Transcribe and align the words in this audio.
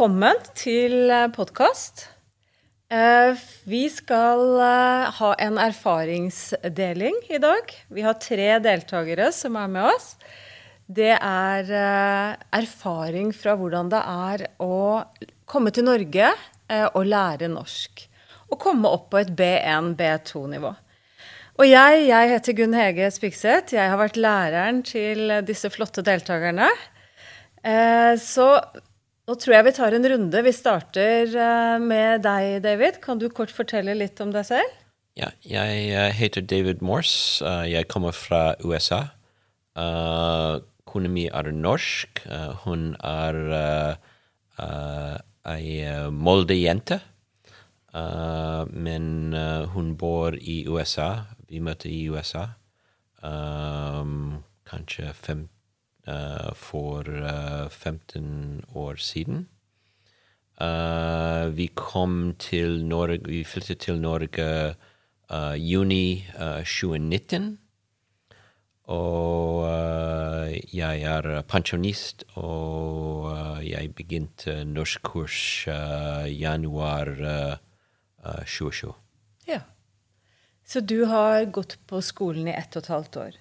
Velkommen 0.00 0.38
til 0.56 1.10
podkast. 1.36 2.06
Vi 3.68 3.80
skal 3.92 4.54
eh, 4.64 5.10
ha 5.18 5.28
en 5.44 5.60
erfaringsdeling 5.60 7.18
i 7.28 7.40
dag. 7.42 7.74
Vi 7.92 8.06
har 8.06 8.16
tre 8.16 8.46
deltakere 8.64 9.28
som 9.36 9.60
er 9.60 9.68
med 9.68 9.90
oss. 9.90 10.14
Det 10.88 11.12
er 11.12 11.74
eh, 11.82 12.40
erfaring 12.62 13.28
fra 13.36 13.58
hvordan 13.60 13.92
det 13.92 14.00
er 14.00 14.46
å 14.64 14.80
komme 15.44 15.68
til 15.68 15.90
Norge 15.90 16.32
eh, 16.32 16.88
og 16.88 17.04
lære 17.04 17.52
norsk. 17.52 18.06
Og 18.48 18.56
komme 18.56 18.88
opp 18.88 19.10
på 19.12 19.20
et 19.20 19.36
B1, 19.36 19.98
B2-nivå. 20.00 20.74
Og 21.60 21.68
jeg, 21.68 22.04
jeg 22.08 22.36
heter 22.38 22.62
Gunn 22.64 22.80
Hege 22.80 23.12
Spikseth. 23.12 23.76
Jeg 23.76 23.92
har 23.92 24.00
vært 24.00 24.16
læreren 24.16 24.80
til 24.80 25.42
disse 25.44 25.68
flotte 25.68 26.00
deltakerne. 26.08 26.72
Så 28.16 28.46
nå 29.30 29.36
tror 29.38 29.54
jeg 29.54 29.66
vi 29.68 29.76
tar 29.76 29.94
en 29.94 30.08
runde. 30.10 30.42
Vi 30.42 30.52
starter 30.54 31.30
eh, 31.30 31.78
med 31.78 32.24
deg, 32.26 32.62
David. 32.64 32.98
Kan 33.04 33.20
du 33.22 33.28
kort 33.30 33.52
fortelle 33.54 33.94
litt 33.94 34.18
om 34.22 34.32
deg 34.34 34.48
selv? 34.48 34.78
Ja, 35.18 35.30
jeg 35.46 35.90
uh, 35.94 36.08
heter 36.14 36.42
David 36.42 36.82
Morse. 36.82 37.44
Uh, 37.44 37.66
jeg 37.68 37.86
kommer 37.92 38.14
fra 38.16 38.54
USA. 38.64 39.04
Kona 40.90 41.08
mi 41.12 41.28
er 41.30 41.52
norsk. 41.54 42.24
hun 42.64 42.96
er 42.98 43.36
ei 45.46 45.68
Molde-jente. 46.10 46.98
men 48.74 49.34
hun 49.72 49.94
bor 49.96 50.34
i 50.34 50.66
USA. 50.66 51.30
Vi 51.48 51.60
møter 51.62 51.88
i 51.88 52.10
USA. 52.10 52.48
Kanskje 53.22 55.14
15 55.14 55.46
uh, 55.46 55.59
for 56.54 57.08
uh, 57.08 57.68
15 57.68 58.64
år 58.74 58.94
siden. 58.96 59.48
Uh, 60.60 61.56
vi 61.56 61.70
kom 61.74 62.34
til 62.38 62.84
Norge 62.84 63.24
Vi 63.24 63.44
flyttet 63.44 63.78
til 63.78 64.00
Norge 64.00 64.74
juni 65.56 66.26
2019. 66.36 67.58
Og 68.90 69.62
jeg 70.74 71.02
er 71.06 71.42
pensjonist, 71.46 72.24
og 72.34 73.62
jeg 73.62 73.94
begynte 73.94 74.64
norskkurs 74.64 75.68
januar 76.26 77.12
2020. 78.24 78.92
Ja. 79.46 79.60
Så 80.66 80.80
du 80.80 81.04
har 81.04 81.44
gått 81.44 81.78
på 81.86 82.02
skolen 82.02 82.50
i 82.50 82.54
ett 82.54 82.74
og 82.74 82.82
et 82.82 82.92
halvt 82.92 83.16
år? 83.22 83.38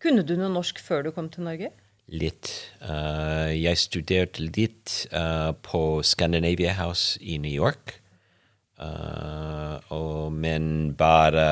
Kunne 0.00 0.24
du 0.24 0.32
noe 0.38 0.48
norsk 0.48 0.80
før 0.80 1.04
du 1.04 1.10
kom 1.12 1.28
til 1.32 1.44
Norge? 1.44 1.68
Litt. 2.10 2.48
Uh, 2.80 3.52
jeg 3.52 3.78
studerte 3.78 4.42
litt 4.42 4.94
uh, 5.12 5.52
på 5.62 6.00
Scandinavia 6.02 6.72
House 6.78 7.20
i 7.20 7.36
New 7.38 7.52
York. 7.52 7.98
Uh, 8.80 9.76
og, 9.92 10.32
men 10.32 10.94
bare 10.98 11.48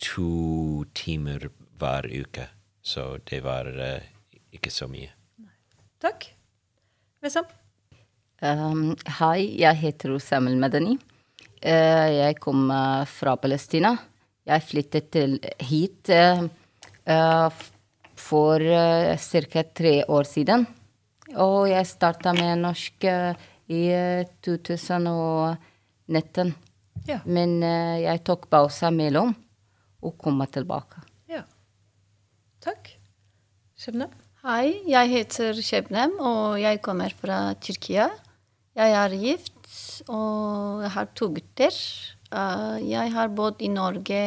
to 0.00 0.84
timer 0.96 1.50
hver 1.76 2.06
uke. 2.08 2.46
Så 2.80 3.18
det 3.28 3.42
var 3.44 3.66
ikke 4.54 4.70
så 4.72 4.88
mye. 4.88 5.10
Takk. 6.00 6.30
Wessam? 7.20 7.50
Um, 8.40 8.94
hei, 9.18 9.58
jeg 9.60 9.76
heter 9.82 10.14
Osamel 10.14 10.56
Medani. 10.56 10.96
jeg 11.60 12.38
kommer 12.40 13.04
fra 13.04 13.36
Palestina. 13.36 13.98
Jeg 14.48 14.62
flyttet 14.64 15.10
til, 15.12 15.34
hit 15.60 16.08
uh, 16.14 16.48
for 18.16 18.60
uh, 18.64 19.16
ca. 19.20 19.62
tre 19.76 20.04
år 20.08 20.24
siden. 20.28 20.66
Og 21.36 21.68
jeg 21.70 21.86
starta 21.86 22.32
med 22.34 22.58
norsk 22.62 23.04
uh, 23.04 23.34
i 23.70 23.92
2019. 24.42 26.54
Ja. 27.08 27.18
Men 27.24 27.62
jeg 27.62 28.20
tok 28.26 28.48
pause 28.52 28.90
mellom 28.92 29.34
og 30.04 30.18
kom 30.20 30.46
tilbake. 30.52 31.00
Ja. 31.30 31.42
Takk. 32.60 32.90
Shebnem? 33.78 34.10
Hei, 34.44 34.82
jeg 34.88 35.08
heter 35.12 35.54
Shebnem, 35.64 36.12
og 36.20 36.60
jeg 36.60 36.80
kommer 36.84 37.10
fra 37.16 37.54
Tyrkia. 37.60 38.10
Jeg 38.76 38.92
er 38.96 39.10
gift, 39.20 39.68
og 40.08 40.82
jeg 40.84 40.90
har 40.96 41.06
to 41.16 41.26
gutter. 41.34 41.70
Uh, 42.30 42.78
jeg 42.86 43.12
har 43.14 43.30
bodd 43.34 43.62
i 43.62 43.68
Norge 43.72 44.22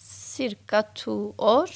ca. 0.00 0.82
to 0.94 1.16
år. 1.38 1.74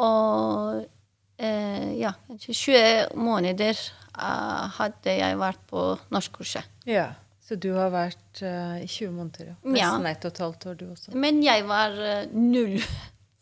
Og 0.00 0.80
uh, 0.80 1.90
ja, 1.98 2.12
20 2.38 3.16
måneder 3.20 3.80
uh, 4.16 4.70
hadde 4.78 5.16
jeg 5.18 5.40
vært 5.40 5.60
på 5.68 5.84
norskkurset. 6.14 6.64
Ja, 6.88 7.10
så 7.44 7.58
du 7.58 7.72
har 7.74 7.90
vært 7.90 8.40
i 8.40 8.86
20 8.86 9.10
måneder, 9.10 9.48
ja. 9.50 9.54
Nesten 9.66 10.04
ja. 10.06 10.12
ett 10.14 10.24
og 10.24 10.30
et 10.30 10.42
halvt 10.44 10.66
år, 10.70 10.74
du 10.78 10.84
også. 10.92 11.14
Men 11.18 11.40
jeg 11.42 11.64
var 11.66 11.96
null 12.30 12.78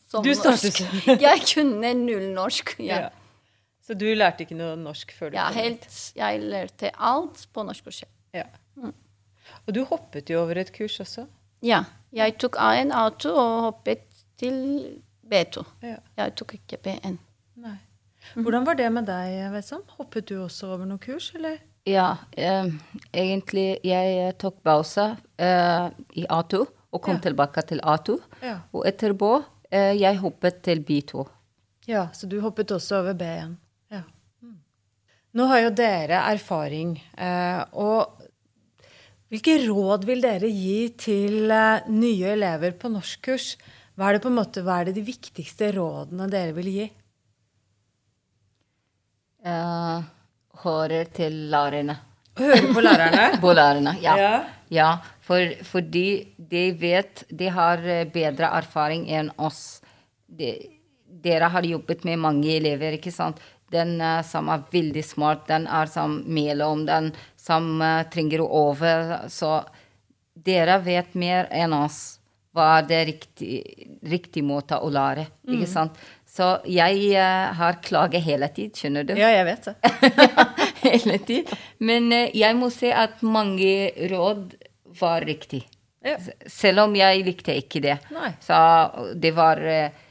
som 0.09 0.25
du 0.25 0.33
norsk. 0.33 0.81
jeg 1.29 1.43
kunne 1.53 1.93
null 2.01 2.31
norsk. 2.33 2.79
ja. 2.81 3.03
ja. 3.05 3.11
Så 3.89 3.95
du 3.97 4.05
lærte 4.13 4.45
ikke 4.45 4.57
noe 4.59 4.75
norsk 4.77 5.15
før 5.17 5.31
du 5.33 5.39
ja, 5.39 5.47
kom? 5.49 5.57
Ja, 5.57 5.63
helt. 5.65 5.87
Jeg 6.19 6.41
lærte 6.45 6.91
alt 6.93 7.47
på 7.57 7.63
norskkurset. 7.65 8.09
Ja. 8.37 8.45
Og 9.67 9.75
du 9.77 9.83
hoppet 9.89 10.31
jo 10.31 10.43
over 10.43 10.61
et 10.63 10.73
kurs 10.75 10.99
også? 11.05 11.27
Ja. 11.65 11.85
Jeg 12.15 12.39
tok 12.41 12.57
A1, 12.57 12.93
A2 12.95 13.33
og 13.35 13.55
hoppet 13.69 14.07
til 14.41 14.57
B2. 15.29 15.65
Ja. 15.85 15.99
Jeg 16.17 16.35
tok 16.41 16.55
ikke 16.57 16.81
B1. 16.87 17.19
Nei. 17.61 17.77
Hvordan 18.35 18.67
var 18.67 18.77
det 18.79 18.89
med 18.93 19.09
deg, 19.09 19.51
Wessam? 19.53 19.83
Hoppet 19.99 20.29
du 20.29 20.39
også 20.43 20.73
over 20.75 20.89
noen 20.89 21.01
kurs, 21.03 21.31
eller? 21.37 21.59
Ja, 21.89 22.17
eh, 22.37 22.69
egentlig 23.17 23.79
jeg 23.87 24.35
tok 24.41 24.59
pause 24.65 25.15
eh, 25.41 25.87
i 26.21 26.27
A2 26.29 26.61
og 26.65 27.03
kom 27.05 27.17
ja. 27.17 27.23
tilbake 27.29 27.65
til 27.69 27.81
A2. 27.81 28.19
Ja. 28.45 28.59
Og 28.77 28.85
etterpå 28.89 29.31
eh, 29.71 29.95
jeg 29.97 30.21
hoppet 30.21 30.61
til 30.67 30.83
B2. 30.85 31.25
Ja, 31.89 32.09
så 32.13 32.29
du 32.29 32.39
hoppet 32.45 32.73
også 32.75 33.01
over 33.01 33.17
B1. 33.17 33.55
Ja. 33.93 34.03
Mm. 34.45 34.59
Nå 35.39 35.49
har 35.49 35.65
jo 35.65 35.73
dere 35.77 36.21
erfaring, 36.35 36.99
eh, 37.17 37.63
og 37.73 38.18
hvilke 39.33 39.57
råd 39.67 40.07
vil 40.09 40.23
dere 40.25 40.49
gi 40.49 40.89
til 41.01 41.51
uh, 41.53 41.85
nye 41.93 42.35
elever 42.35 42.77
på 42.81 42.91
norskkurs? 42.93 43.57
Hva 43.99 44.09
er, 44.09 44.17
det 44.17 44.25
på 44.25 44.31
en 44.31 44.39
måte, 44.39 44.63
hva 44.65 44.79
er 44.81 44.89
det 44.89 44.99
de 45.01 45.05
viktigste 45.09 45.73
rådene 45.75 46.29
dere 46.33 46.55
vil 46.57 46.71
gi? 46.71 46.87
Uh, 49.45 50.07
hører 50.63 51.11
til 51.15 51.35
lærerne. 51.53 51.99
Hører 52.39 52.73
på 52.75 52.85
lærerne? 52.85 53.27
på 53.45 53.53
lærerne, 53.59 53.95
ja. 54.03 54.17
ja. 54.19 54.33
ja 54.73 54.89
for, 55.27 55.53
fordi 55.67 56.09
de 56.39 56.65
vet 56.79 57.25
De 57.29 57.51
har 57.53 57.83
eh, 57.85 58.07
bedre 58.09 58.53
erfaring 58.57 59.09
enn 59.13 59.33
oss. 59.37 59.81
De, 60.25 60.55
dere 61.09 61.51
har 61.51 61.67
jobbet 61.67 62.05
med 62.07 62.21
mange 62.23 62.55
elever, 62.57 62.97
ikke 62.97 63.13
sant? 63.15 63.43
Den 63.73 63.99
uh, 64.01 64.21
som 64.27 64.49
er 64.53 64.65
veldig 64.73 65.05
smart, 65.05 65.47
den 65.51 65.67
er 65.67 65.91
som 65.93 66.21
mellom, 66.27 66.87
den 66.89 67.13
som 67.37 67.77
uh, 67.83 68.05
trenger 68.13 68.45
å 68.45 68.49
over. 68.69 69.29
Så 69.33 69.59
dere 70.35 70.79
vet 70.85 71.15
mer 71.19 71.51
enn 71.51 71.75
oss 71.77 72.19
hva 72.57 72.69
er 72.79 72.87
det 72.89 73.01
riktig, 73.13 73.57
riktig 74.09 74.43
måte 74.47 74.79
å 74.83 74.89
lære. 74.91 75.29
Mm. 75.47 75.55
Ikke 75.57 75.71
sant? 75.71 75.99
Så 76.29 76.51
jeg 76.71 77.13
uh, 77.17 77.55
har 77.59 77.81
klaget 77.85 78.25
hele 78.27 78.49
tid, 78.55 78.75
skjønner 78.77 79.07
du? 79.09 79.15
Ja, 79.19 79.31
jeg 79.33 79.47
vet 79.49 79.69
det. 79.69 79.77
hele 80.87 81.19
tid. 81.29 81.53
Men 81.83 82.11
uh, 82.15 82.27
jeg 82.37 82.59
må 82.59 82.71
si 82.75 82.91
at 82.93 83.23
mange 83.27 83.91
råd 84.11 84.53
var 84.99 85.27
riktig. 85.29 85.65
Ja. 86.05 86.17
Selv 86.51 86.87
om 86.87 86.95
jeg 86.97 87.25
likte 87.27 87.57
ikke 87.59 87.83
det. 87.85 87.99
Nei. 88.15 88.31
Så 88.45 88.59
det 89.19 89.33
var 89.37 89.63
uh, 89.63 90.05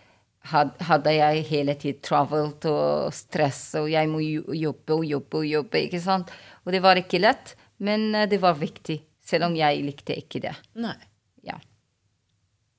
hadde 0.52 1.14
jeg 1.14 1.46
hele 1.50 1.76
tiden 1.80 2.02
travelt 2.04 2.66
og 2.70 3.14
stress, 3.16 3.62
og 3.80 3.90
jeg 3.92 4.10
må 4.12 4.22
jobbe 4.22 4.98
og 4.98 5.06
jobbe 5.06 5.42
og 5.42 5.48
jobbe. 5.48 5.84
ikke 5.88 6.02
sant? 6.04 6.32
Og 6.66 6.74
det 6.76 6.82
var 6.84 7.00
ikke 7.00 7.22
lett, 7.22 7.56
men 7.84 8.10
eh, 8.16 8.28
det 8.30 8.42
var 8.44 8.60
viktig. 8.60 9.02
Selv 9.28 9.50
om 9.50 9.58
jeg 9.60 9.84
likte 9.84 10.16
ikke 10.16 10.40
det. 10.46 10.54
Nei. 10.80 10.96
Ja. 11.44 11.58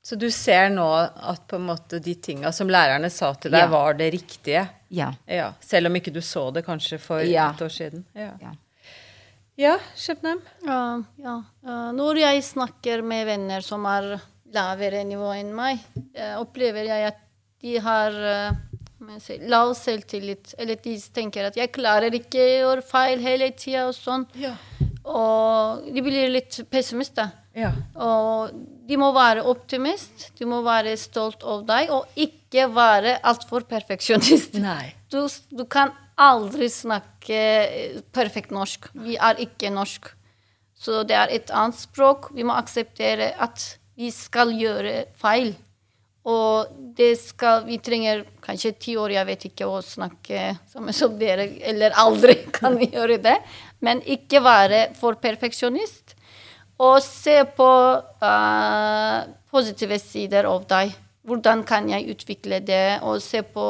Så 0.03 0.17
du 0.17 0.31
ser 0.33 0.71
nå 0.73 0.87
at 0.97 1.45
på 1.51 1.59
en 1.59 1.67
måte 1.69 2.01
de 2.01 2.15
tinga 2.17 2.53
som 2.57 2.71
lærerne 2.73 3.11
sa 3.13 3.35
til 3.37 3.53
deg, 3.53 3.67
ja. 3.67 3.73
var 3.73 3.99
det 3.99 4.09
riktige? 4.15 4.65
Ja. 4.89 5.11
ja. 5.29 5.51
Selv 5.61 5.91
om 5.91 5.99
ikke 6.01 6.15
du 6.15 6.23
så 6.25 6.47
det 6.55 6.65
kanskje 6.65 6.97
for 7.03 7.21
ja. 7.21 7.51
et 7.53 7.63
år 7.67 7.75
siden? 7.75 8.07
Ja. 8.17 8.33
ja. 8.41 8.55
Ja, 9.59 9.73
Shebnem? 9.99 10.39
Ja, 10.63 11.03
ja. 11.19 11.37
Når 11.91 12.21
jeg 12.21 12.45
snakker 12.47 13.03
med 13.03 13.25
venner 13.27 13.65
som 13.67 13.83
er 13.91 14.13
lavere 14.55 15.01
nivå 15.05 15.33
enn 15.35 15.51
meg, 15.51 15.81
eh, 16.15 16.37
opplever 16.39 16.87
jeg 16.87 17.09
at 17.11 17.19
de 17.63 17.79
har 17.83 18.15
uh, 18.15 18.57
lav 19.49 19.75
selvtillit. 19.79 20.55
Eller 20.59 20.79
de 20.83 20.97
tenker 21.15 21.49
at 21.49 21.57
'jeg 21.57 21.73
klarer 21.73 22.15
ikke 22.15 22.39
å 22.39 22.55
gjøre 22.63 22.87
feil 22.87 23.21
hele 23.23 23.51
tida', 23.51 23.89
og 23.89 23.95
sånn. 23.95 24.27
Ja. 24.35 24.55
Og 25.09 25.87
de 25.95 26.03
blir 26.05 26.29
litt 26.31 26.61
pessimister. 26.71 27.31
Ja. 27.57 27.73
Og 27.97 28.53
de 28.89 28.99
må 29.01 29.11
være 29.13 29.45
optimist, 29.49 30.31
de 30.39 30.47
må 30.49 30.61
være 30.63 30.97
stolt 31.01 31.43
av 31.43 31.65
deg, 31.69 31.91
og 31.91 32.07
ikke 32.17 32.69
være 32.73 33.19
altfor 33.27 33.67
perfeksjonist. 33.69 34.59
Du, 35.11 35.25
du, 35.27 35.65
kan 35.65 35.93
aldri 36.19 36.69
snakke 36.71 37.39
eh, 37.39 37.99
perfekt 38.15 38.53
norsk. 38.55 38.91
Vi 38.95 39.17
er 39.17 39.41
ikke 39.43 39.73
norsk. 39.75 40.11
Så 40.79 41.03
det 41.09 41.17
er 41.19 41.33
et 41.35 41.51
annet 41.51 41.79
språk. 41.81 42.31
Vi 42.37 42.47
må 42.47 42.55
akseptere 42.55 43.33
at 43.41 43.65
vi 43.99 44.13
skal 44.15 44.53
gjøre 44.55 45.09
feil. 45.19 45.57
Og 46.29 46.69
det 46.99 47.15
skal 47.21 47.65
Vi 47.69 47.79
trenger 47.81 48.25
kanskje 48.45 48.75
ti 48.77 48.97
år, 49.01 49.15
jeg 49.17 49.29
vet 49.29 49.49
ikke, 49.49 49.69
å 49.69 49.81
snakke 49.85 50.53
sammen 50.69 50.97
som 50.97 51.17
dere, 51.21 51.49
eller 51.71 51.97
aldri 51.97 52.37
kan 52.59 52.77
vi 52.81 52.91
gjøre 52.93 53.21
det. 53.25 53.39
Men 53.85 54.03
ikke 54.05 54.43
være 54.45 54.89
for 54.99 55.19
perfeksjonist. 55.23 56.17
Og 56.79 57.01
se 57.03 57.41
på 57.57 57.69
uh, 58.23 59.21
positive 59.51 59.99
sider 60.03 60.47
av 60.47 60.67
deg. 60.71 60.93
Hvordan 61.29 61.65
kan 61.69 61.89
jeg 61.91 62.09
utvikle 62.15 62.61
det? 62.65 63.01
Og 63.05 63.19
se 63.23 63.43
på, 63.45 63.65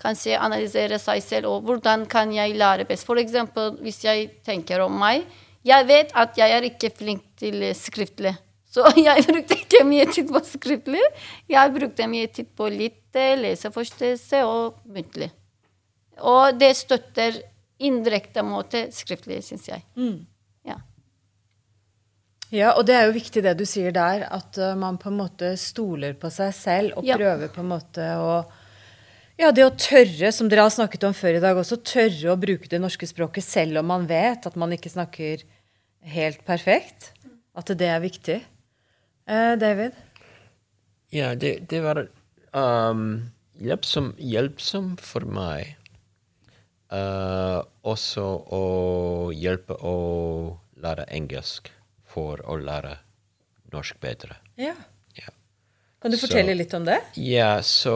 kanskje 0.00 0.38
analysere 0.38 0.98
seg 1.02 1.22
selv. 1.24 1.54
Og 1.54 1.64
hvordan 1.66 2.04
kan 2.10 2.32
jeg 2.34 2.58
lære 2.58 2.86
best? 2.88 3.08
Eksempel 3.08 3.74
hvis 3.82 4.04
jeg 4.04 4.28
tenker 4.46 4.84
om 4.84 5.00
meg. 5.00 5.24
Jeg 5.66 5.88
vet 5.88 6.12
at 6.16 6.38
jeg 6.38 6.52
er 6.56 6.68
ikke 6.68 6.92
flink 6.96 7.24
til 7.40 7.64
skriftlig. 7.76 8.36
Så 8.70 8.86
jeg 9.08 9.26
brukte 9.26 9.58
ikke 9.58 9.84
mye 9.88 10.06
tid 10.10 10.30
på 10.30 10.42
skriftlig. 10.46 11.02
Jeg 11.50 11.74
brukte 11.74 12.10
mye 12.10 12.30
tid 12.30 12.50
på 12.56 12.70
litt 12.72 12.96
leseforståelse 13.14 14.44
og 14.46 14.82
muntlig. 14.86 15.30
Og 16.20 16.58
det 16.60 16.74
støtter 16.78 17.40
indirekte 17.80 18.44
måte 18.44 18.86
skriftlig, 18.94 19.40
syns 19.44 19.66
jeg. 19.70 19.82
Mm. 19.96 20.20
Ja. 20.68 20.76
ja. 22.52 22.72
og 22.76 22.84
det 22.86 22.98
er 22.98 23.08
jo 23.08 23.16
viktig 23.16 23.42
det 23.46 23.56
du 23.58 23.64
sier 23.68 23.94
der, 23.96 24.26
at 24.28 24.60
uh, 24.60 24.74
man 24.78 25.00
på 25.00 25.10
en 25.10 25.20
måte 25.22 25.54
stoler 25.60 26.14
på 26.20 26.30
seg 26.32 26.52
selv 26.56 27.00
og 27.00 27.08
ja. 27.08 27.16
prøver 27.18 27.52
på 27.52 27.64
en 27.64 27.72
måte 27.72 28.10
å 28.20 28.34
ja, 29.40 29.48
det 29.56 29.64
å 29.64 29.72
tørre, 29.72 30.28
som 30.36 30.50
dere 30.52 30.66
har 30.66 30.72
snakket 30.74 31.06
om 31.08 31.14
før 31.16 31.38
i 31.38 31.40
dag 31.40 31.56
også, 31.56 31.78
tørre 31.80 32.34
å 32.34 32.36
bruke 32.36 32.68
det 32.68 32.76
norske 32.82 33.06
språket 33.08 33.46
selv 33.46 33.80
om 33.80 33.86
man 33.88 34.02
vet 34.04 34.44
at 34.44 34.58
man 34.60 34.74
ikke 34.76 34.92
snakker 34.92 35.46
helt 36.12 36.42
perfekt. 36.44 37.14
At 37.56 37.72
det 37.72 37.88
er 37.88 38.02
viktig. 38.04 38.36
Eh, 39.30 39.58
David? 39.58 39.92
Ja, 41.10 41.34
det, 41.34 41.70
det 41.70 41.80
var 41.84 42.00
um, 42.50 43.30
hjelpsom, 43.62 44.14
hjelpsom, 44.18 44.96
for 44.98 45.22
meg. 45.22 45.76
Uh, 46.90 47.62
også 47.86 48.24
å 48.50 48.64
hjelpe 49.30 49.76
å 49.86 49.94
lære 50.82 51.04
engelsk 51.14 51.70
for 52.10 52.42
å 52.42 52.56
lære 52.58 52.96
norsk 53.70 54.00
bedre. 54.02 54.40
Ja. 54.58 54.74
ja. 55.14 55.30
Kan 56.02 56.10
du 56.10 56.18
fortelle 56.18 56.56
litt 56.58 56.74
om 56.74 56.88
det? 56.88 56.98
Ja, 57.14 57.60
så 57.62 57.94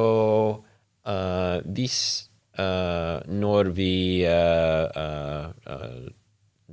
uh, 0.63 1.57
hvis 1.67 2.29
uh, 2.61 3.19
Når 3.27 3.73
vi 3.75 4.23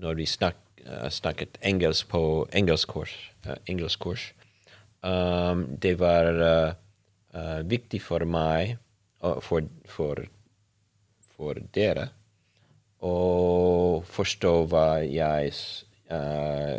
Når 0.01 0.21
vi 0.21 0.29
snak, 0.29 0.61
snakket 1.09 1.57
engelsk 1.65 2.13
på 2.13 2.21
engelskkurs, 2.53 3.15
engelskkurs 3.65 4.29
Um, 5.01 5.65
det 5.81 5.95
var 5.97 6.27
uh, 6.37 7.61
viktig 7.65 8.03
for 8.05 8.21
meg 8.29 8.75
og 9.25 9.39
for, 9.41 9.65
for, 9.89 10.19
for, 11.33 11.57
dere 11.73 12.11
å 13.01 13.15
forstå 14.05 14.51
hva 14.69 15.01
jeg 15.01 15.55
uh, 16.13 16.77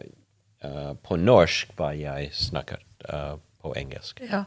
På 1.02 1.16
norsk 1.18 1.72
hva 1.74 1.88
jeg 1.98 2.28
snakker 2.38 2.78
på 3.02 3.72
engelsk. 3.74 4.20
Ja. 4.30 4.44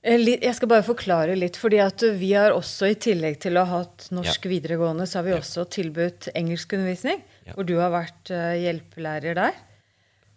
Jeg 0.00 0.54
skal 0.56 0.70
bare 0.70 0.86
forklare 0.86 1.34
litt. 1.36 1.58
fordi 1.60 1.82
at 1.84 2.00
Vi 2.16 2.30
har 2.32 2.56
også, 2.56 2.88
i 2.88 2.96
tillegg 2.96 3.36
til 3.44 3.60
å 3.60 3.66
ha 3.68 3.82
hatt 3.82 4.06
norsk 4.16 4.48
ja. 4.48 4.52
videregående, 4.54 5.04
så 5.04 5.20
har 5.20 5.26
vi 5.26 5.34
ja. 5.34 5.42
også 5.44 5.66
tilbudt 5.68 6.30
engelskundervisning. 6.32 7.20
Ja. 7.44 7.52
Hvor 7.52 7.68
du 7.68 7.76
har 7.76 7.92
vært 7.92 8.32
hjelpelærer 8.32 9.36
der. 9.36 9.60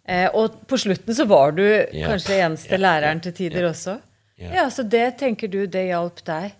Eh, 0.04 0.26
og 0.36 0.66
på 0.68 0.78
slutten 0.78 1.16
så 1.16 1.24
var 1.24 1.54
du 1.56 1.64
yep. 1.64 2.10
kanskje 2.10 2.40
eneste 2.44 2.76
yep. 2.76 2.82
læreren 2.84 3.22
til 3.24 3.32
tider 3.36 3.64
yep. 3.64 3.70
også. 3.70 3.98
Ja, 4.36 4.68
Så 4.70 4.82
det 4.82 5.18
tenker 5.20 5.48
du 5.48 5.64
det 5.70 5.86
hjalp 5.86 6.20
deg 6.26 6.56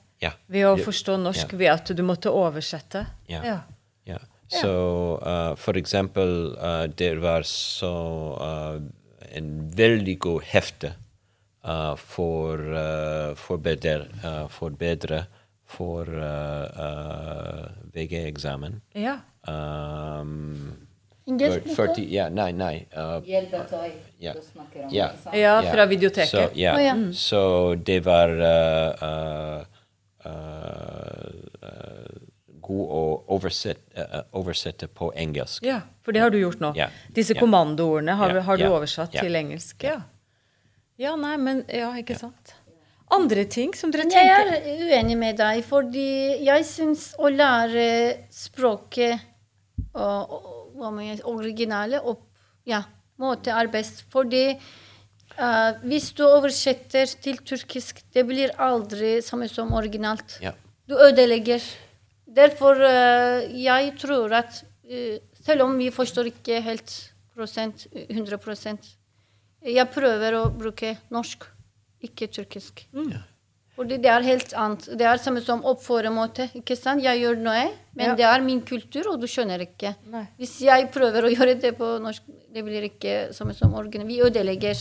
ved 0.46 0.66
å 0.66 0.76
forstå 0.80 1.18
norsk 1.20 1.52
ved 1.58 1.72
at 1.72 1.90
du 1.92 2.02
måtte 2.06 2.32
oversette? 2.32 3.02
Ja. 3.28 3.42
ja. 3.44 4.20
Så 4.48 4.70
uh, 5.18 5.54
for 5.58 5.76
eksempel 5.80 6.54
uh, 6.54 6.84
det 6.86 7.14
var 7.22 7.46
så 7.48 7.94
uh, 8.38 8.76
en 9.34 9.50
veldig 9.74 10.18
god 10.22 10.46
hefte 10.52 10.94
for, 11.96 12.60
uh, 12.60 13.32
forbedre, 13.40 14.04
uh, 14.20 14.44
for 14.52 14.76
bedre 14.76 15.24
for 15.74 16.06
VG-eksamen. 17.94 18.76
Ja. 19.00 19.16
Um, 19.48 20.83
40, 21.24 22.04
ja, 22.12 22.28
nei, 22.28 22.52
nei. 22.52 22.74
Uh, 22.92 23.16
Hjelpetøy 23.24 23.92
ja. 24.20 24.34
du 24.36 24.42
snakker 24.44 24.84
om? 24.84 24.90
Ja, 24.92 25.08
ja 25.32 25.54
fra 25.64 25.86
videoteket. 25.88 26.28
Så, 26.28 26.50
ja. 26.60 26.74
Oh, 26.76 26.82
ja. 26.84 26.94
Mm. 26.94 27.12
so, 27.16 27.74
det 27.80 28.02
var 28.04 28.28
uh, 28.36 29.64
uh, 30.26 30.84
god 32.64 32.92
å 32.98 33.00
oversette, 33.36 34.08
oversette, 34.36 34.88
på 34.88 35.12
engelsk. 35.16 35.64
Ja, 35.64 35.80
for 36.04 36.12
det 36.16 36.20
har 36.24 36.32
du 36.32 36.38
gjort 36.40 36.60
nå. 36.60 36.74
Disse 37.16 37.36
kommandoordene 37.38 38.18
har, 38.20 38.36
har 38.44 38.60
du 38.60 38.66
oversatt 38.68 39.16
til 39.16 39.40
engelsk. 39.40 39.84
Ja. 39.84 40.02
ja, 41.00 41.16
nei, 41.16 41.36
men 41.40 41.64
Ja, 41.72 41.92
ikke 42.00 42.18
sant? 42.20 42.56
Andre 43.12 43.44
ting 43.44 43.74
som 43.76 43.92
dere 43.92 44.08
tenker 44.08 44.48
Jeg 44.48 44.60
er 44.64 44.88
uenig 44.88 45.16
med 45.20 45.36
deg, 45.38 45.60
fordi 45.68 46.40
jeg 46.44 46.64
syns 46.66 47.10
å 47.20 47.28
lære 47.32 47.86
språket 48.32 49.20
og 49.94 50.53
originale 50.74 52.00
opp, 52.02 52.24
ja, 52.66 52.82
måte 53.20 53.54
er 53.54 53.70
best. 53.72 54.04
Fordi 54.12 54.44
uh, 54.54 55.70
hvis 55.84 56.10
du 56.16 56.24
oversetter 56.26 57.06
til 57.22 57.38
turkisk, 57.46 58.02
det 58.14 58.26
blir 58.26 58.54
aldri 58.58 59.20
samme 59.22 59.48
som 59.48 59.72
originalt. 59.72 60.38
Ja. 60.42 60.54
Du 60.88 60.96
ødelegger. 60.98 61.62
Derfor 62.26 62.80
uh, 62.80 63.46
jeg 63.54 63.94
tror 64.00 64.34
at 64.40 64.64
uh, 64.90 65.16
selv 65.44 65.68
om 65.68 65.78
vi 65.78 65.90
forstår 65.94 66.32
ikke 66.32 66.60
helt 66.64 66.94
prosent, 67.34 67.86
100% 67.92 68.94
jeg 69.64 69.88
prøver 69.94 70.36
å 70.36 70.48
bruke 70.52 70.90
norsk, 71.12 71.46
ikke 72.04 72.28
turkisk. 72.32 72.84
Mm. 72.92 73.14
Fordi 73.74 73.98
det 73.98 74.10
er 74.10 74.22
helt 74.22 74.52
annet. 74.54 74.86
Det 74.98 75.06
er 75.10 75.18
samme 75.18 75.40
som 75.42 75.64
oppføremåte. 75.66 76.46
ikke 76.60 76.76
sant? 76.78 77.02
Jeg 77.02 77.24
gjør 77.24 77.40
noe, 77.42 77.64
men 77.98 78.12
ja. 78.12 78.14
det 78.20 78.26
er 78.28 78.44
min 78.46 78.60
kultur, 78.66 79.08
og 79.10 79.18
du 79.22 79.26
skjønner 79.30 79.64
ikke. 79.66 79.96
Nei. 80.12 80.22
Hvis 80.38 80.60
jeg 80.62 80.86
prøver 80.94 81.26
å 81.26 81.32
gjøre 81.32 81.56
det 81.58 81.74
på 81.78 81.88
norsk, 82.02 82.28
det 82.54 82.62
blir 82.66 82.86
ikke 82.86 83.16
samme 83.34 83.56
som 83.58 83.74
organ. 83.74 84.06
Vi 84.06 84.20
ødelegger. 84.22 84.78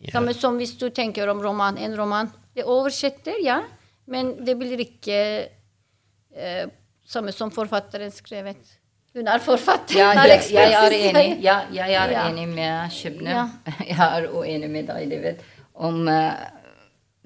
Ja. 0.00 0.14
Samme 0.14 0.34
som 0.36 0.60
hvis 0.62 0.76
du 0.78 0.88
tenker 0.94 1.28
om 1.32 1.42
roman, 1.42 1.78
en 1.78 1.96
roman. 1.98 2.30
Det 2.54 2.66
oversetter, 2.66 3.40
ja, 3.42 3.60
men 4.10 4.36
det 4.46 4.54
blir 4.58 4.78
ikke 4.86 5.18
eh, 6.30 6.70
samme 7.06 7.34
som 7.34 7.50
forfatteren 7.54 8.14
skrevet. 8.14 8.78
Hun 9.14 9.26
er 9.26 9.42
forfatter. 9.42 9.98
Ja, 9.98 10.12
jeg, 10.22 10.44
jeg, 10.54 10.70
er 10.70 10.94
enig, 10.94 11.26
ja, 11.42 11.58
jeg 11.74 11.98
er 11.98 12.14
ja. 12.14 12.24
enig 12.30 12.46
med 12.52 12.94
Skjebne. 12.94 13.34
Ja. 13.34 13.44
Jeg 13.90 13.98
er 14.06 14.28
uenig 14.30 14.68
med 14.70 14.86
deg, 14.86 15.10
David, 15.10 15.40
om 15.74 16.04
uh, 16.06 16.59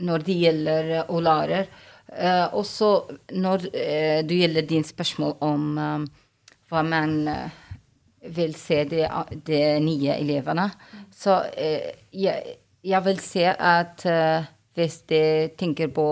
når 0.02 0.24
det 0.26 0.38
gjelder 0.38 0.94
å 1.04 1.18
olarer. 1.18 1.68
Uh, 2.14 2.52
også 2.54 2.90
når 3.34 3.68
uh, 3.72 4.20
det 4.26 4.40
gjelder 4.42 4.66
din 4.68 4.84
spørsmål 4.86 5.36
om 5.42 5.62
um, 5.78 6.08
hva 6.70 6.82
man 6.86 7.14
uh, 7.26 7.60
vil 8.34 8.54
se 8.56 8.82
de, 8.88 9.02
de, 9.46 9.60
nye 9.84 10.16
elevene, 10.16 10.68
så 11.12 11.42
jeg, 11.54 12.54
jeg, 12.80 13.00
vil 13.04 13.18
se 13.20 13.44
at 13.52 14.04
hvis 14.74 14.96
de 15.12 15.20
tenker 15.60 15.90
på 15.92 16.06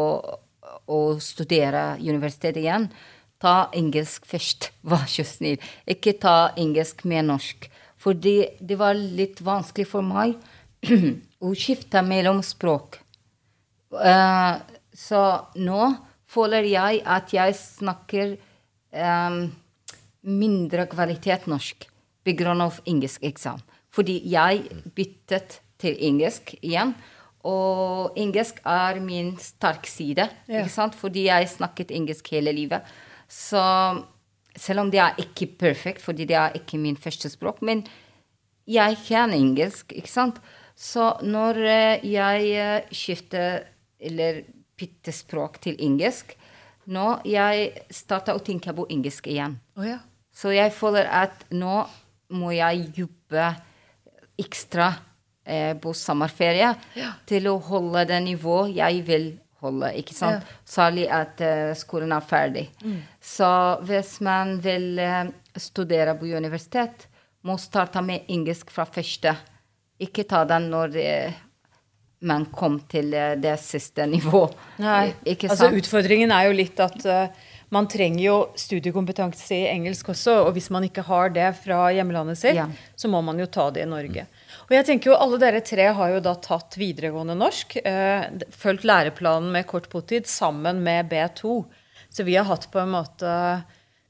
å 0.92 1.00
studere 1.24 1.94
universitetet 1.96 2.60
igjen, 2.60 2.90
ta 3.40 3.70
engelsk 3.72 4.28
først, 4.28 4.70
vær 4.90 5.08
så 5.08 5.24
snill. 5.26 5.60
Ikke 5.88 6.14
ta 6.20 6.52
engelsk 6.60 7.06
med 7.08 7.30
norsk. 7.30 7.70
Fordi 8.02 8.36
det 8.60 8.76
var 8.80 8.98
litt 8.98 9.40
vanskelig 9.44 9.88
for 9.88 10.04
meg 10.04 10.36
å 11.46 11.54
skifte 11.54 12.02
mellom 12.04 12.42
språk. 12.44 13.01
Uh, 13.92 14.58
så 14.96 15.22
nå 15.60 15.92
føler 16.32 16.68
jeg 16.68 17.02
at 17.04 17.32
jeg 17.34 17.56
snakker 17.58 18.36
um, 18.92 19.42
mindre 20.22 20.86
kvalitet 20.88 21.48
norsk 21.50 21.88
pga. 22.24 22.70
engelsk 22.86 23.22
eksamen. 23.22 23.64
Fordi 23.92 24.22
jeg 24.24 24.64
byttet 24.96 25.60
til 25.78 25.96
engelsk 26.00 26.54
igjen. 26.62 26.94
Og 27.44 28.14
engelsk 28.16 28.60
er 28.64 29.00
min 29.02 29.34
sterke 29.42 29.90
side, 29.90 30.28
ja. 30.46 30.62
ikke 30.62 30.70
sant? 30.70 30.94
fordi 30.94 31.26
jeg 31.26 31.48
snakket 31.50 31.90
engelsk 31.90 32.28
hele 32.30 32.52
livet. 32.52 32.86
Så 33.28 33.60
selv 34.56 34.84
om 34.84 34.90
det 34.92 35.00
er 35.02 35.18
ikke 35.18 35.46
perfekt, 35.58 36.02
fordi 36.02 36.24
det 36.24 36.36
er 36.36 36.54
ikke 36.54 36.78
min 36.78 36.96
første 36.96 37.28
språk, 37.28 37.62
men 37.62 37.82
jeg 38.68 38.96
kan 39.08 39.32
engelsk, 39.34 39.92
ikke 39.92 40.10
sant? 40.12 40.38
Så 40.76 41.16
når 41.22 41.58
eh, 41.66 42.04
jeg 42.06 42.52
eh, 42.54 42.94
skifter 42.94 43.66
eller 44.02 44.42
pyttespråk 44.78 45.60
til 45.62 45.78
engelsk, 45.82 46.36
Nå 46.90 47.20
jeg 47.28 47.84
starta 47.94 48.34
å 48.34 48.42
tenke 48.42 48.72
på 48.74 48.88
engelsk 48.90 49.28
igjen. 49.30 49.54
Oh, 49.78 49.84
ja. 49.86 50.00
Så 50.34 50.50
jeg 50.54 50.72
føler 50.74 51.06
at 51.06 51.44
nå 51.54 51.82
må 52.34 52.50
jeg 52.56 52.88
jobbe 52.96 53.44
ekstra 54.40 54.88
eh, 55.44 55.76
på 55.78 55.92
sommerferie 55.94 56.72
til 57.28 57.46
å 57.52 57.58
holde 57.62 58.06
det 58.10 58.18
nivået 58.24 58.74
jeg 58.80 59.04
vil 59.06 59.28
holde. 59.62 59.92
ikke 60.00 60.16
sant? 60.16 60.48
Særlig 60.66 61.06
at 61.12 61.42
eh, 61.44 61.70
skolen 61.78 62.16
er 62.16 62.26
ferdig. 62.26 62.66
Så 63.20 63.52
hvis 63.86 64.16
man 64.24 64.56
vil 64.64 64.98
eh, 64.98 65.30
studere 65.54 66.16
på 66.18 66.32
universitet, 66.32 67.06
må 67.46 67.58
starte 67.58 68.02
med 68.02 68.26
engelsk 68.30 68.70
fra 68.70 68.86
første. 68.86 69.34
Ikke 70.02 70.24
ta 70.26 70.42
den 70.48 70.70
når 70.72 70.98
eh, 70.98 71.40
man 72.22 72.44
kom 72.54 72.78
til 72.90 73.12
eh, 73.18 73.34
det 73.40 73.56
siste 73.62 74.06
nivå. 74.06 74.44
Nei, 74.82 75.12
Ikke 75.34 75.50
altså? 75.50 75.70
Utfordringen 75.74 76.32
er 76.34 76.48
jo 76.48 76.54
litt 76.56 76.78
at 76.82 77.02
uh, 77.08 77.48
man 77.74 77.88
trenger 77.90 78.22
jo 78.22 78.36
studiekompetanse 78.58 79.56
i 79.56 79.66
engelsk 79.72 80.12
også. 80.14 80.38
Og 80.46 80.52
hvis 80.56 80.70
man 80.74 80.86
ikke 80.86 81.04
har 81.08 81.32
det 81.34 81.48
fra 81.62 81.86
hjemlandet 81.96 82.38
sitt, 82.38 82.56
Ja. 82.58 82.68
så 82.96 83.10
må 83.10 83.22
man 83.24 83.40
jo 83.42 83.46
ta 83.50 83.70
det 83.74 83.86
i 83.86 83.90
Norge. 83.90 84.26
Og 84.68 84.74
jeg 84.76 84.86
tenker 84.88 85.10
jo 85.12 85.18
Alle 85.18 85.38
dere 85.42 85.60
tre 85.66 85.90
har 85.96 86.14
jo 86.14 86.20
da 86.24 86.34
tatt 86.38 86.78
videregående 86.80 87.34
norsk. 87.36 87.78
uh, 87.84 88.26
fulgt 88.54 88.84
læreplanen 88.88 89.50
med 89.52 89.66
kort 89.66 89.88
botid 89.92 90.26
sammen 90.30 90.82
med 90.84 91.10
B2. 91.10 91.64
Så 92.12 92.24
vi 92.28 92.36
har 92.36 92.44
hatt 92.44 92.70
på 92.70 92.78
en 92.82 92.92
måte 92.92 93.30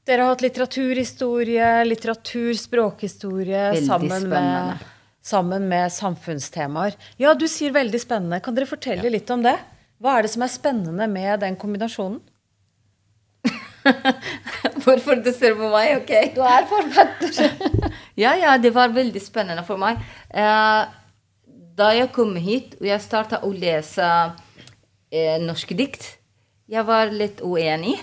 Dere 0.03 0.25
har 0.25 0.33
hatt 0.33 0.41
litteraturhistorie, 0.43 1.85
litteratur, 1.87 2.51
språkhistorie 2.59 3.61
Veldig 3.71 3.85
sammen 3.87 4.09
med, 4.09 4.25
spennende. 4.27 4.92
Sammen 5.23 5.69
med 5.71 5.91
samfunnstemaer. 5.95 6.97
Ja, 7.21 7.33
du 7.33 7.47
sier 7.47 7.73
veldig 7.75 8.01
spennende. 8.03 8.41
Kan 8.43 8.57
dere 8.57 8.69
fortelle 8.69 9.11
litt 9.11 9.29
om 9.33 9.43
det? 9.45 9.55
Hva 10.03 10.17
er 10.17 10.25
det 10.25 10.33
som 10.33 10.43
er 10.43 10.51
spennende 10.51 11.07
med 11.07 11.39
den 11.45 11.55
kombinasjonen? 11.59 12.19
Hvorfor 14.83 15.19
du 15.23 15.31
ser 15.35 15.55
på 15.59 15.69
meg? 15.71 16.01
Ok. 16.01 16.11
Du 16.35 16.41
er 16.47 16.67
forfatter. 16.69 17.39
Ja, 18.13 18.35
ja, 18.37 18.51
det 18.61 18.69
var 18.75 18.91
veldig 18.93 19.21
spennende 19.25 19.63
for 19.65 19.81
meg. 19.81 19.97
Eh, 20.29 20.83
da 21.73 21.87
jeg 21.97 22.11
kom 22.13 22.35
hit 22.37 22.75
og 22.77 22.85
jeg 22.85 23.01
starta 23.01 23.39
å 23.41 23.49
lese 23.49 24.05
eh, 25.09 25.39
norske 25.41 25.73
dikt, 25.73 26.05
jeg 26.69 26.85
var 26.85 27.09
litt 27.09 27.41
uenig. 27.41 27.95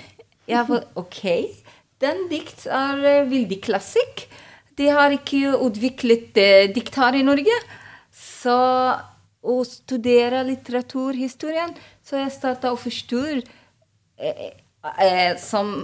Jeg 0.50 0.67
var 0.67 0.89
OK, 0.99 1.23
den 2.03 2.25
dikt 2.33 2.67
er 2.67 3.05
eh, 3.07 3.29
veldig 3.31 3.61
klassikk. 3.62 4.27
De 4.81 4.89
har 4.89 5.13
ikke 5.13 5.53
utviklet 5.61 6.41
eh, 6.41 6.67
diktar 6.73 7.19
i 7.19 7.25
Norge. 7.27 7.57
Så 8.17 8.57
å 9.41 9.61
studere 9.69 10.43
litteraturhistorien, 10.49 11.73
så 12.05 12.21
jeg 12.21 12.33
starta 12.33 12.73
å 12.73 12.81
forstå 12.81 13.23
eh, 13.37 14.51
eh, 15.05 15.33
som 15.41 15.75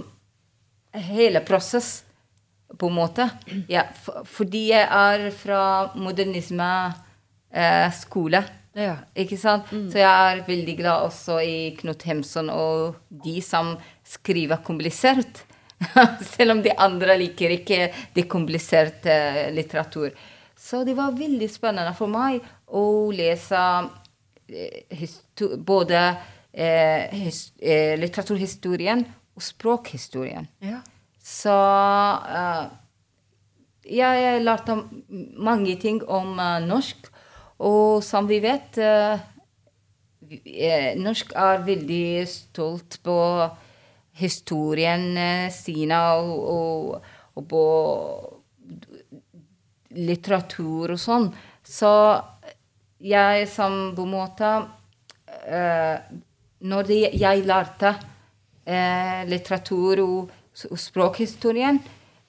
hele 0.97 1.41
prosess, 1.45 2.03
på 2.77 2.89
en 2.89 2.97
måte. 2.97 3.29
Ja, 3.71 3.85
for, 4.03 4.25
fordi 4.27 4.67
jeg 4.73 4.83
er 4.83 5.29
fra 5.31 5.61
modernisme 5.95 6.67
eh, 7.53 7.87
skole. 7.95 8.41
Ja. 8.77 8.97
Ikke 9.17 9.37
sant? 9.39 9.69
Så 9.71 10.01
jeg 10.01 10.05
er 10.05 10.43
veldig 10.45 10.75
glad 10.77 11.07
også 11.07 11.39
i 11.41 11.71
Knut 11.79 12.03
Hemson 12.05 12.51
og 12.53 12.97
de 13.23 13.39
som 13.41 13.77
skriver 14.05 14.59
komplisert. 14.67 15.45
Selv 16.33 16.55
om 16.55 16.63
de 16.65 16.73
andre 16.73 17.17
liker 17.19 17.53
ikke 17.57 17.91
det 18.15 18.25
kompliserte 18.29 19.17
litteratur. 19.53 20.11
Så 20.57 20.81
det 20.83 20.97
var 20.97 21.15
veldig 21.17 21.49
spennende 21.51 21.93
for 21.97 22.09
meg 22.11 22.41
å 22.73 23.11
lese 23.13 23.61
eh, 24.49 25.05
både 25.61 26.01
eh, 26.51 27.13
his, 27.13 27.51
eh, 27.61 27.93
litteraturhistorien 27.99 29.05
og 29.37 29.45
språkhistorien. 29.45 30.49
Ja. 30.65 30.81
Så 31.21 31.53
eh, 31.53 32.65
jeg, 33.87 34.41
lærte 34.43 34.81
mange 35.37 35.77
ting 35.79 36.01
om 36.03 36.35
eh, 36.39 36.59
norsk. 36.65 37.09
Og 37.67 38.03
som 38.05 38.27
vi 38.29 38.41
vet 38.43 38.77
eh, 38.81 39.23
eh, 40.45 40.91
Norsk 40.99 41.31
er 41.33 41.63
veldig 41.65 42.27
stolt 42.29 42.99
på 43.05 43.17
historien 44.17 45.17
eh, 45.17 45.47
sine 45.53 45.99
og, 46.17 46.33
og, 46.53 47.13
og 47.37 47.47
på 47.51 47.63
litteratur 49.97 50.93
og 50.95 51.01
sånn. 51.01 51.29
Så 51.63 51.91
jeg 53.03 53.47
som 53.51 53.77
på 53.95 54.05
en 54.07 54.13
måte 54.13 54.53
eh, 55.45 55.97
Når 56.67 56.87
det, 56.87 57.01
jeg 57.13 57.43
lærte 57.45 57.91
eh, 58.65 59.21
litteratur 59.29 60.01
og, 60.01 60.31
og 60.71 60.79
språkhistorien, 60.81 61.77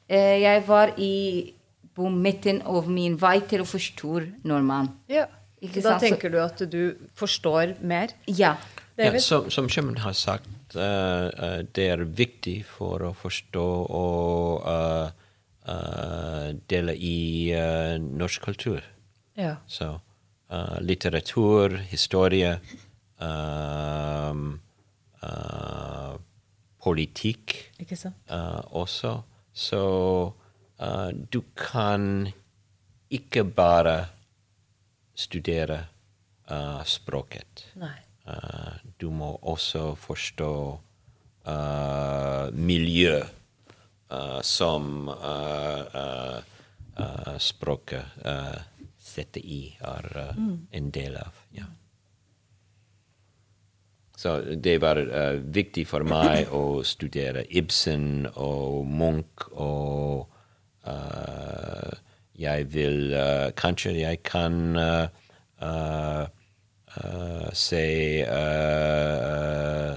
eh, 0.05 0.37
jeg 0.43 0.65
var 0.67 0.93
i, 1.01 1.55
på 1.97 2.11
midten 2.13 2.61
av 2.69 2.91
min 2.93 3.17
vei 3.17 3.39
til 3.49 3.65
å 3.65 3.69
forstå 3.69 4.21
nordmann. 4.45 4.93
ja. 5.09 5.27
Ikke 5.59 5.81
da 5.83 5.97
sant? 5.97 6.05
Tenker 6.05 6.31
du 6.31 6.37
at 6.39 6.61
du 6.71 6.83
forstår 7.19 7.73
mer? 7.83 8.13
Ja. 8.31 8.53
Ja, 8.95 9.11
som, 9.19 9.49
som 9.51 9.89
har 10.03 10.15
sagt, 10.15 10.47
eh, 10.77 11.29
eh, 11.29 11.63
det 11.73 11.87
er 11.93 12.05
viktig 12.05 12.65
for 12.67 13.03
å 13.09 13.15
forstå 13.17 13.67
og 13.99 14.67
uh, 14.67 15.09
uh, 15.69 16.49
dele 16.69 16.95
i 16.97 17.51
eh, 17.55 17.97
norsk 18.01 18.43
kultur. 18.51 18.83
Ja. 19.39 19.57
Så 19.71 19.93
eh, 20.51 20.79
litteratur, 20.83 21.77
historie, 21.93 22.57
ehm, 23.23 24.49
eh, 25.23 26.17
politikk 26.83 27.55
Ikke 27.79 27.97
sant? 27.97 28.17
eh, 28.27 28.61
også. 28.75 29.13
Så 29.55 29.83
eh, 30.81 31.09
du 31.31 31.41
kan 31.55 32.27
ikke 33.11 33.45
bare 33.45 33.97
studere 35.15 35.79
eh, 36.51 36.83
språket. 36.85 37.69
Nei. 37.79 37.95
Eh, 38.29 38.73
du 38.99 39.09
må 39.15 39.31
også 39.43 39.95
forstå 39.97 40.53
uh, 41.49 42.47
miljø 42.53 43.15
eh, 43.23 44.41
som 44.43 45.09
språket 47.39 48.19
uh, 48.27 48.59
setter 48.99 49.41
i, 49.41 49.61
er 49.79 50.09
mm. 50.35 50.55
en 50.75 50.89
del 50.91 51.17
av. 51.21 51.37
Ja. 51.55 51.69
Så 54.19 54.35
det 54.59 54.81
var 54.83 54.99
uh, 54.99 55.39
viktig 55.39 55.87
for 55.87 56.03
meg 56.03 56.51
å 56.61 56.83
studere 56.83 57.47
Ibsen 57.49 58.27
og 58.35 58.83
Munch 58.91 59.47
og 59.55 60.27
uh, 60.83 61.95
jeg 62.35 62.67
vil 62.75 63.15
uh, 63.15 63.55
Kanskje 63.55 63.95
jeg 64.03 64.21
kan 64.27 64.77
eh, 66.97 67.49
say 67.53 68.23
uh, 68.23 68.29
se 68.29 68.35
eh, 68.35 69.97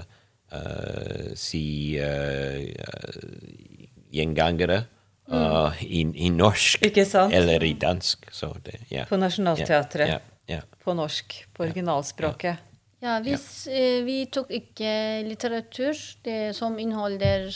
eh, 0.52 1.34
Si 1.34 1.96
eh, 1.96 2.68
eh, 2.68 3.86
gjengangere 4.12 4.84
eh, 5.32 5.82
i, 5.86 6.02
i 6.26 6.30
norsk 6.30 6.84
Ikke 6.86 7.04
sant? 7.08 7.32
eller 7.32 7.64
i 7.64 7.72
dansk. 7.74 8.28
Så 8.32 8.52
det, 8.64 8.82
yeah. 8.90 9.08
På 9.08 9.16
Nationaltheatret. 9.16 10.08
Yeah, 10.08 10.20
yeah, 10.48 10.62
På 10.84 10.94
norsk. 10.94 11.46
På 11.54 11.64
originalspråket. 11.64 12.68
Ja, 13.02 13.16
hvis 13.24 13.66
vi 14.06 14.26
tok 14.30 14.52
ikke 14.54 14.92
litteratur 15.26 15.96
det 16.22 16.52
som 16.54 16.76
inneholder 16.78 17.48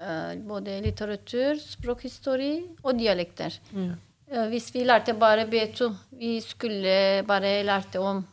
eh, 0.00 0.32
både 0.42 0.80
litteratur, 0.82 1.60
språkhistorie 1.62 2.64
og 2.82 2.98
dialekter. 2.98 3.54
Eh, 3.76 4.48
hvis 4.50 4.72
vi 4.74 4.82
lærte 4.88 5.14
bare 5.14 5.46
B2, 5.46 5.92
vi 6.18 6.40
skulle 6.42 7.22
bare 7.28 7.60
lærte 7.66 8.02
om 8.02 8.24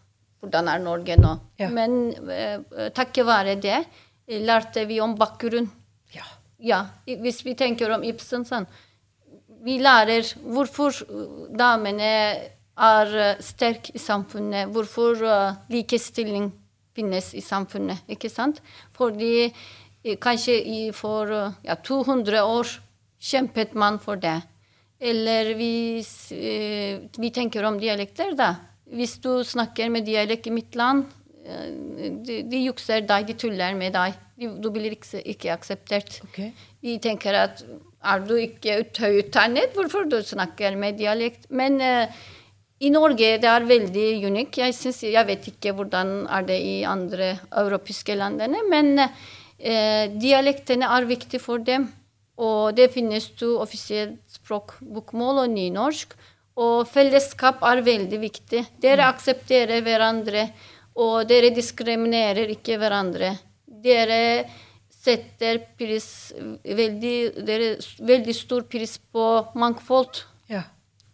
hvordan 0.41 0.70
er 0.72 0.84
Norge 0.84 1.17
nå. 1.20 1.34
Ja. 1.60 1.70
Men 1.74 2.12
uh, 2.17 2.89
takket 2.96 3.27
være 3.27 3.56
det 3.62 3.77
eh, 3.77 4.41
lærte 4.44 4.86
vi 4.89 5.00
om 5.03 5.15
bakgrunn. 5.17 5.70
Ja. 6.13 6.27
Ja, 6.58 6.82
hvis 7.06 7.44
vi 7.46 7.56
tenker 7.58 7.94
om 7.94 8.06
Ibsen 8.06 8.46
sånn. 8.48 8.67
Vi 9.65 9.77
lærer 9.82 10.25
hvorfor 10.46 10.96
damene 11.58 12.12
er 12.77 13.13
sterke 13.44 13.94
i 13.98 14.01
samfunnet. 14.01 14.70
Hvorfor 14.74 15.24
uh, 15.25 15.58
likestilling 15.74 16.51
finnes 16.98 17.34
i 17.38 17.44
samfunnet. 17.46 18.06
Ikke 18.10 18.29
sant? 18.29 18.62
Fordi 18.98 19.50
kanskje 20.22 20.53
i 20.56 20.77
for 20.96 21.29
ja, 21.65 21.75
200 21.75 22.41
år 22.46 22.70
kjempet 23.20 23.74
man 23.75 24.00
for 24.00 24.22
det. 24.22 24.39
Eller 25.00 25.53
hvis 25.58 26.32
eh, 26.34 27.06
vi 27.17 27.29
tenker 27.34 27.65
om 27.67 27.77
dialekter, 27.79 28.34
da. 28.38 28.53
Hvis 28.94 29.17
du 29.24 29.44
snakker 29.44 29.89
med 29.91 30.06
dialekt 30.08 30.48
i 30.48 30.53
mitt 30.56 30.75
land, 30.79 31.06
eh, 31.44 31.67
de, 32.24 32.41
de 32.48 32.63
jukser 32.67 33.03
deg, 33.08 33.27
de 33.27 33.36
tuller 33.36 33.75
med 33.75 33.94
deg. 33.98 34.15
De, 34.38 34.53
du 34.62 34.70
blir 34.72 34.94
ikke, 34.96 35.22
ikke 35.25 35.51
akseptert. 35.56 36.22
Okay. 36.29 36.53
De 36.86 36.98
tenker 37.03 37.36
at 37.36 37.63
er 38.08 38.24
du 38.24 38.36
ikke 38.39 38.79
ut- 38.84 39.00
høyutdannet, 39.01 39.74
hvorfor 39.75 40.06
du 40.08 40.20
snakker 40.24 40.77
med 40.79 41.00
dialekt? 41.01 41.50
Men 41.50 41.82
uh, 41.82 42.06
i 42.79 42.91
Norge 42.94 43.34
det 43.41 43.50
er 43.50 43.65
veldig 43.65 44.08
unik. 44.29 44.60
Jeg, 44.62 44.75
synes, 44.77 45.01
jeg 45.03 45.27
vet 45.27 45.48
ikke 45.50 45.74
hvordan 45.74 46.27
er 46.29 46.46
det 46.46 46.58
i 46.62 46.75
andre 46.88 47.32
europeiske 47.50 48.15
landene, 48.15 48.62
men 48.70 49.00
eh, 49.01 50.06
dialektene 50.13 50.86
er 50.86 51.10
viktige 51.10 51.41
for 51.41 51.58
dem. 51.58 51.89
Og 52.38 52.75
det 52.77 52.91
finnes 52.94 53.32
to 53.34 53.56
offisielle 53.63 54.20
språk, 54.29 54.75
bokmål 54.94 55.41
og 55.48 55.56
nynorsk. 55.56 56.13
Og 56.57 56.87
fellesskap 56.89 57.61
er 57.69 57.83
veldig 57.85 58.19
viktig. 58.21 58.63
Dere 58.81 59.09
aksepterer 59.11 59.83
hverandre, 59.85 60.47
og 60.97 61.27
dere 61.29 61.51
diskriminerer 61.53 62.49
ikke 62.55 62.79
hverandre. 62.81 63.35
Dere 63.67 64.47
setter 64.89 65.59
pris, 65.77 66.07
veldig, 66.65 67.17
dere, 67.45 67.75
veldig 68.01 68.35
stor 68.35 68.65
pris 68.69 68.97
på 68.97 69.27
mangfold. 69.59 70.23
Ja. 70.49 70.63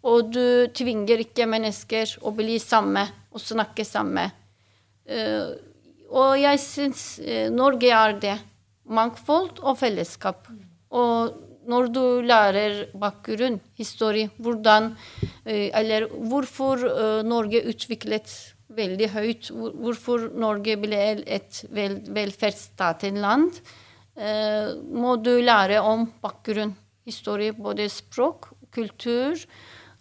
Og 0.04 0.32
du 0.32 0.72
tvinger 0.76 1.20
ikke 1.26 1.46
mennesker 1.48 2.16
å 2.24 2.32
bli 2.36 2.56
samme 2.62 3.04
og 3.34 3.44
snakke 3.44 3.84
samme. 3.86 4.26
Uh, 5.04 5.52
og 6.14 6.36
jeg 6.38 6.60
syns 6.62 7.00
eh, 7.20 7.48
Norge 7.50 7.88
er 7.90 8.12
det. 8.22 8.34
Mangfold 8.84 9.58
og 9.64 9.78
fellesskap. 9.80 10.46
Og 10.94 11.32
når 11.70 11.90
du 11.92 12.02
lærer 12.24 12.84
bakgrunn, 12.98 13.60
historie, 13.78 14.30
hvordan 14.38 14.92
eh, 15.46 15.70
Eller 15.74 16.08
hvorfor 16.08 16.84
eh, 16.88 17.22
Norge 17.26 17.64
utviklet 17.68 18.32
veldig 18.74 19.08
høyt, 19.12 19.50
hvorfor 19.54 20.30
Norge 20.34 20.76
ble 20.80 21.00
et 21.26 21.64
vel, 21.70 22.00
velferdsstatenland, 22.10 23.60
land, 24.16 24.80
må 24.90 25.16
du 25.22 25.36
lære 25.42 25.80
om 25.82 26.06
bakgrunn, 26.22 26.72
historie, 27.06 27.52
både 27.52 27.86
språk, 27.92 28.48
kultur 28.74 29.38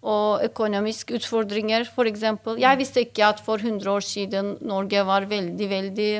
og 0.03 0.43
økonomiske 0.43 1.19
utfordringer, 1.19 1.85
f.eks. 1.87 2.25
Jeg 2.59 2.79
visste 2.79 3.05
ikke 3.05 3.29
at 3.29 3.43
for 3.43 3.61
100 3.61 3.89
år 3.91 4.03
siden 4.03 4.57
Norge 4.67 5.05
var 5.07 5.27
veldig, 5.29 5.69
veldig 5.69 6.11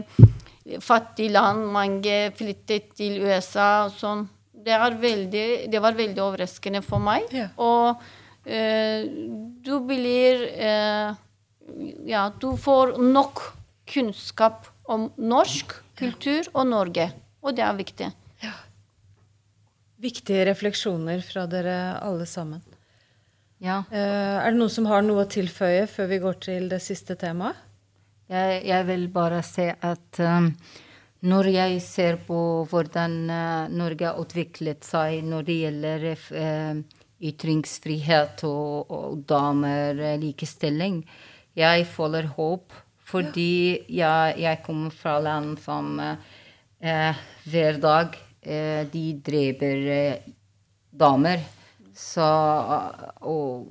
fattig 0.83 1.29
land. 1.31 1.65
Mange 1.73 2.31
flyttet 2.37 2.93
til 2.97 3.19
USA 3.25 3.85
og 3.87 3.97
sånn. 3.97 4.23
Det, 4.63 4.73
er 4.73 4.97
veldig, 4.99 5.47
det 5.71 5.81
var 5.83 5.97
veldig 5.97 6.23
overraskende 6.23 6.83
for 6.85 7.03
meg. 7.03 7.27
Ja. 7.35 7.49
Og 7.61 8.03
eh, 8.45 9.05
du 9.63 9.75
blir 9.87 10.47
eh, 10.51 11.13
Ja, 12.09 12.27
du 12.39 12.53
får 12.59 12.97
nok 12.99 13.41
kunnskap 13.89 14.67
om 14.91 15.09
norsk 15.17 15.75
kultur 15.99 16.47
og 16.53 16.67
Norge. 16.67 17.11
Og 17.43 17.55
det 17.55 17.63
er 17.65 17.75
viktig. 17.77 18.11
Viktige 20.03 20.43
refleksjoner 20.49 21.21
fra 21.23 21.45
dere 21.47 21.75
alle 22.03 22.25
sammen. 22.27 22.63
Ja. 23.63 23.83
Eh, 23.91 24.37
er 24.43 24.51
det 24.51 24.59
noen 24.59 24.71
som 24.71 24.87
har 24.91 25.03
noe 25.05 25.23
å 25.23 25.29
tilføye 25.31 25.85
før 25.87 26.09
vi 26.11 26.19
går 26.23 26.39
til 26.43 26.65
det 26.71 26.81
siste 26.83 27.15
temaet? 27.19 27.55
Jeg, 28.31 28.63
jeg 28.67 28.87
vil 28.87 29.05
bare 29.13 29.39
si 29.45 29.67
at 29.71 30.19
um, 30.23 30.49
når 31.23 31.49
jeg 31.53 31.81
ser 31.83 32.17
på 32.27 32.37
hvordan 32.69 33.19
uh, 33.31 33.71
Norge 33.71 34.09
har 34.09 34.19
utviklet 34.19 34.83
seg 34.83 35.21
når 35.23 35.45
det 35.47 35.59
gjelder 35.61 36.07
uh, 36.11 36.81
ytringsfrihet 37.23 38.43
og, 38.49 38.91
og 38.91 39.21
damer, 39.29 39.95
uh, 39.99 40.17
likestilling, 40.19 41.03
jeg 41.55 41.85
føler 41.87 42.27
håp. 42.35 42.73
Fordi 43.13 43.83
jeg, 43.93 44.37
jeg 44.41 44.61
kommer 44.65 44.93
fra 44.95 45.17
land 45.21 45.57
som 45.61 45.99
eh, 46.01 47.23
hver 47.51 47.79
dag 47.83 48.15
eh, 48.41 48.83
de 48.89 49.03
dreper 49.25 49.89
eh, 49.93 50.29
damer. 50.89 51.43
Så, 51.93 52.25
og 53.21 53.67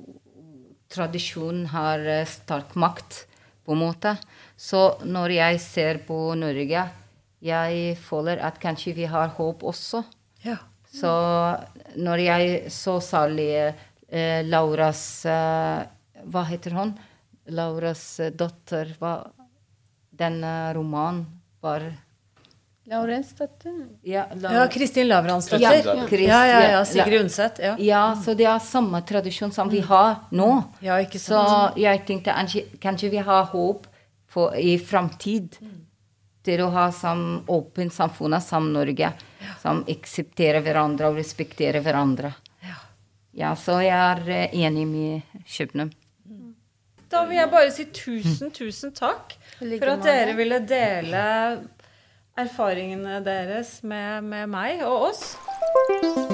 tradisjonen 0.93 1.65
har 1.73 2.05
sterk 2.29 2.77
makt, 2.79 3.25
på 3.63 3.75
en 3.75 3.81
måte. 3.81 4.15
Så 4.55 4.99
når 5.03 5.33
jeg 5.35 5.59
ser 5.63 5.99
på 6.07 6.17
Norge, 6.39 6.85
jeg 7.43 7.97
føler 7.99 8.39
at 8.39 8.59
kanskje 8.61 8.93
vi 8.95 9.07
har 9.09 9.33
håp 9.37 9.63
også. 9.67 10.03
Ja. 10.45 10.57
Så 10.93 11.11
når 11.97 12.21
jeg 12.21 12.71
så 12.71 12.99
særlig 13.01 13.49
eh, 14.13 14.43
Lauras 14.45 15.25
eh, 15.25 15.81
Hva 16.29 16.43
heter 16.45 16.75
hun? 16.77 16.93
Lauras 17.49 18.03
eh, 18.21 18.29
datter 18.37 18.93
hva, 19.01 19.15
Den 20.13 20.43
eh, 20.45 20.69
romanen 20.77 21.25
var 21.63 21.87
Laurensdatter? 22.85 23.73
Ja, 24.03 24.25
Ja, 24.41 24.67
Kristin 24.67 25.07
Lavransdatter. 25.07 25.61
Ja, 25.63 25.73
Ja, 26.11 26.45
ja, 26.45 26.59
ja, 26.59 26.71
ja, 26.71 26.85
Sigrid 26.85 27.21
Undset. 27.21 27.59
Ja. 27.63 27.75
Ja, 27.79 28.03
så 28.25 28.35
det 28.35 28.45
er 28.45 28.59
samme 28.59 28.99
tradisjon 29.07 29.53
som 29.55 29.69
vi 29.71 29.79
har 29.79 30.27
nå. 30.31 30.49
ja, 30.83 30.99
ikke 30.99 31.19
Så 31.19 31.39
jeg 31.79 32.03
tenkte 32.05 32.35
kanskje, 32.35 32.65
kanskje 32.83 33.09
vi 33.09 33.23
har 33.23 33.45
håp 33.55 33.87
for, 34.27 34.53
i 34.55 34.77
framtid 34.77 35.57
til 36.43 36.63
å 36.65 36.69
ha 36.73 36.89
sam, 36.91 37.43
åpent 37.47 37.93
samfunn 37.93 38.35
som 38.43 38.71
Norge, 38.73 39.13
som 39.61 39.83
aksepterer 39.89 40.63
hverandre 40.63 41.11
og 41.11 41.19
respekterer 41.21 41.83
hverandre. 41.83 42.33
Ja, 43.33 43.55
så 43.57 43.79
jeg 43.81 43.97
er 43.97 44.19
eh, 44.29 44.57
enig 44.61 44.85
med 44.85 45.45
Kjøpnum. 45.49 45.89
Da 47.09 47.23
vil 47.29 47.39
jeg 47.39 47.49
bare 47.49 47.71
si 47.73 47.85
tusen, 47.93 48.51
tusen 48.53 48.93
takk 48.93 49.33
for 49.57 49.89
at 49.89 50.05
dere 50.05 50.33
ville 50.37 50.59
dele 50.65 51.23
erfaringene 52.37 53.19
deres 53.25 53.79
med, 53.85 54.29
med 54.29 54.49
meg 54.53 54.85
og 54.85 55.09
oss. 55.11 56.31